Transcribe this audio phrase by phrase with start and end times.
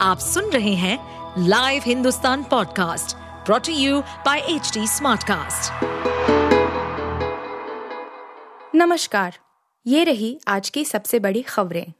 [0.00, 0.98] आप सुन रहे हैं
[1.38, 3.16] live Hindustan podcast
[3.46, 5.72] brought to you by H Smartcast.
[8.74, 9.38] नमस्कार
[9.86, 11.92] ये रही आज की सबसे बड़ी खबरें।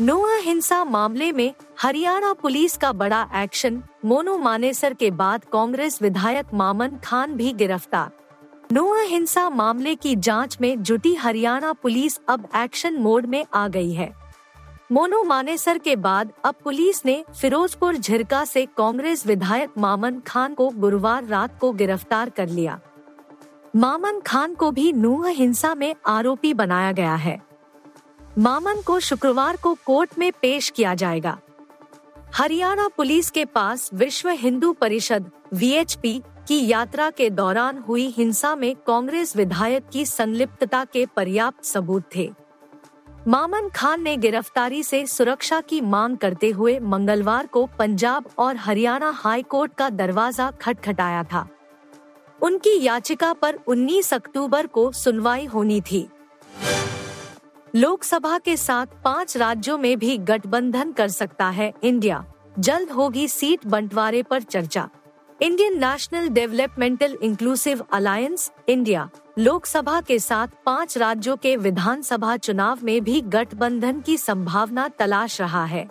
[0.00, 6.46] नोआ हिंसा मामले में हरियाणा पुलिस का बड़ा एक्शन मोनू मानेसर के बाद कांग्रेस विधायक
[6.54, 8.10] मामन खान भी गिरफ़्तार।
[8.72, 13.92] नोआ हिंसा मामले की जाँच में जुटी हरियाणा पुलिस अब एक्शन मोड में आ गई
[13.92, 14.29] है।
[14.92, 20.68] मोनू मानेसर के बाद अब पुलिस ने फिरोजपुर झिरका से कांग्रेस विधायक मामन खान को
[20.68, 22.78] गुरुवार रात को गिरफ़्तार कर लिया।
[23.76, 27.40] मामन खान को भी नूह हिंसा में आरोपी बनाया गया है।
[28.38, 31.38] मामन को शुक्रवार को कोर्ट में पेश किया जाएगा।
[32.34, 38.74] हरियाणा पुलिस के पास विश्व हिंदू परिषद वीएचपी की यात्रा के दौरान हुई हिंसा में
[38.86, 42.30] कांग्रेस विधायक की संलिप्तता के पर्याप्त सबूत थे।
[43.28, 49.10] मामन खान ने गिरफ्तारी से सुरक्षा की मांग करते हुए मंगलवार को पंजाब और हरियाणा
[49.10, 51.48] हाई कोर्ट का दरवाज़ा खटखटाया था।
[52.42, 56.08] उनकी याचिका पर 19 अक्टूबर को सुनवाई होनी थी।
[57.76, 62.24] लोकसभा के साथ पाँच राज्यों में भी गठबंधन कर सकता है इंडिया।
[62.58, 64.88] जल्द होगी सीट बंटवारे पर चर्चा।
[65.42, 69.08] Indian National Developmental Inclusive Alliance, India.
[69.40, 75.64] Lok Sabha के साथ पाँच राज्यों के विधानसभा चुनाव में भी गठबंधन की संभावना तलाश रहा
[75.64, 75.88] है।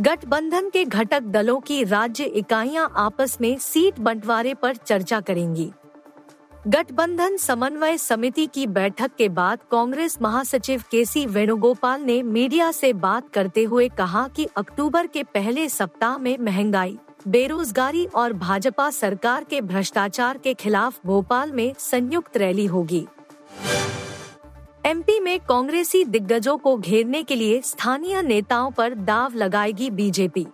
[0.00, 5.70] गठबंधन के घटक दलों की राज्य इकाइयाँ आपस में सीट बंटवारे पर चर्चा करेंगी।
[6.68, 12.92] गठबंधन समन्वय समिति की बैठक के बाद कांग्रेस महासचिव के सी वेणुगोपाल ने मीडिया से
[12.92, 19.44] बात करते हुए कहा कि अक्टूबर के पहले सप्ताह में महँगाई बेरोजगारी और भाजपा सरकार
[19.44, 23.06] के भ्रष्टाचार के खिलाफ भोपाल में संयुक्त रैली होगी।
[24.86, 30.46] एमपी में कांग्रेसी दिग्गजों को घेरने के लिए स्थानीय नेताओं पर दाव लगाएगी बीजेपी।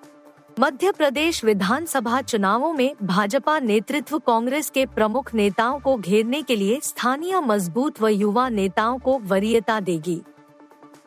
[0.60, 6.80] मध्य प्रदेश विधानसभा चुनावों में भाजपा नेतृत्व कांग्रेस के प्रमुख नेताओं को घेरने के लिए
[6.82, 10.22] स्थानीय मज़बूत व युवा नेताओं को वरीयता देगी।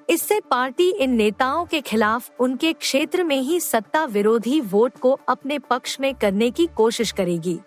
[0.09, 5.59] इससे पार्टी इन नेताओं के खिलाफ उनके क्षेत्र में ही सत्ता विरोधी वोट को अपने
[5.59, 7.59] पक्ष में करने की कोशिश करेगी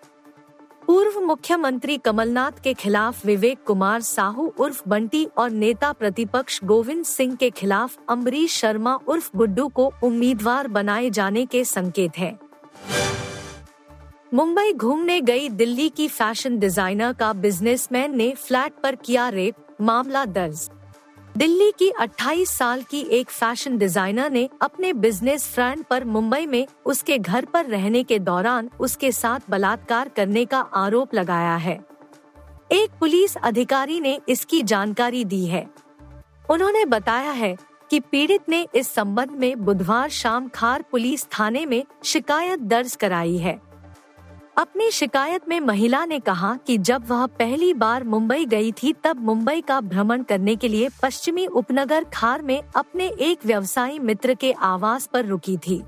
[0.87, 7.35] पूर्व मुख्यमंत्री कमलनाथ के खिलाफ विवेक कुमार साहू उर्फ़ बंटी और नेता प्रतिपक्ष गोविंद सिंह
[7.35, 12.37] के खिलाफ अम्बरीश शर्मा उर्फ़ गुड्डू को उम्मीदवार बनाए जाने के संकेत हैं।
[14.33, 20.25] मुंबई घूमने गई दिल्ली की फ़ैशन डिज़ाइनर का बिजनेसमैन ने फ्लैट पर किया रेप, मामला
[20.27, 20.69] दर्ज
[21.37, 26.67] दिल्ली की 28 साल की एक फ़ैशन डिज़ाइनर ने अपने बिज़नेस फ्रेंड पर मुंबई में
[26.85, 31.75] उसके घर पर रहने के दौरान उसके साथ बलात्कार करने का आरोप लगाया है।
[32.71, 35.65] एक पुलिस अधिकारी ने इसकी जानकारी दी है।
[36.49, 37.55] उन्होंने बताया है
[37.89, 43.37] कि पीड़ित ने इस संबंध में बुधवार शाम खार पुलिस थाने में शिकायत दर्ज कराई
[43.37, 43.61] है।
[44.57, 49.19] अपनी शिकायत में महिला ने कहा कि जब वह पहली बार मुंबई गई थी, तब
[49.19, 54.51] मुंबई का भ्रमण करने के लिए पश्चिमी उपनगर खार में अपने एक व्यवसायी मित्र के
[54.51, 55.83] आवास पर रुकी थी।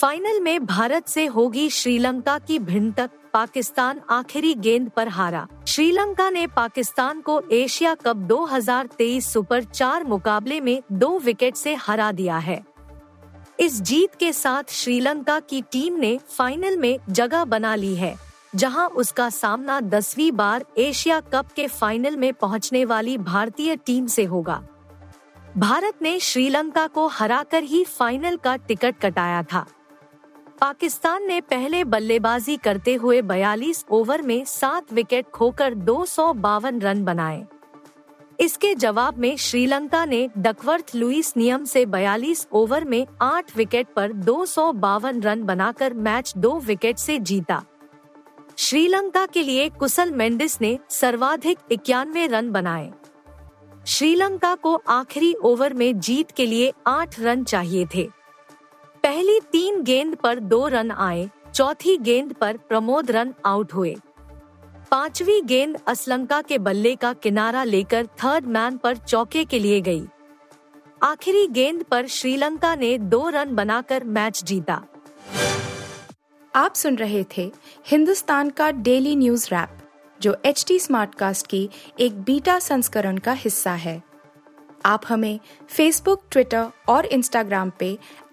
[0.00, 6.46] फाइनल में भारत से होगी श्रीलंका की भिड़ंत पाकिस्तान आखिरी गेंद पर हारा। श्रीलंका ने
[6.46, 12.69] पाकिस्तान को एशिया कप 2023 सुपर चार मुकाबले में दो विकेट से हरा दिया है।
[13.60, 18.14] इस जीत के साथ श्रीलंका की टीम ने फाइनल में जगह बना ली है,
[18.54, 24.24] जहाँ उसका सामना दसवीं बार एशिया कप के फाइनल में पहुँचने वाली भारतीय टीम से
[24.24, 24.62] होगा।
[25.58, 29.66] भारत ने श्रीलंका को हराकर ही फाइनल का टिकट कटाया था।
[30.60, 36.80] पाकिस्तान ने पहले बल्लेबाजी करते हुए 42 ओवर में सात विकेट खोकर दो सौ बावन
[36.80, 37.46] रन बनाए।
[38.40, 44.12] इसके जवाब में श्रीलंका ने डकवर्थ लुइस नियम से 42 ओवर में 8 विकेट पर
[44.12, 47.62] दो सौ बावन रन बनाकर मैच दो विकेट से जीता।
[48.56, 52.92] श्रीलंका के लिए कुशल मेंडिस ने सर्वाधिक इक्यानवे रन बनाए।
[53.86, 58.08] श्रीलंका को आखिरी ओवर में जीत के लिए आठ रन चाहिए थे।
[59.02, 63.96] पहली तीन गेंद पर दो रन आए, चौथी गेंद पर प्रमोद रन आउट हुए।
[64.90, 70.02] पांचवी गेंद असलंका के बल्ले का किनारा लेकर थर्ड मैन पर चौके के लिए गई।
[71.02, 74.82] आखिरी गेंद पर श्रीलंका ने दो रन बनाकर मैच जीता
[76.54, 77.50] आप सुन रहे थे
[77.86, 79.78] हिंदुस्तान का डेली न्यूज़ रैप,
[80.20, 81.68] जो एच टी स्मार्ट कास्ट की
[82.00, 84.02] एक बीटा संस्करण का हिस्सा है
[84.84, 85.38] आप हमें
[85.68, 87.98] फेसबुक ट्विटर और इंस्टाग्राम पे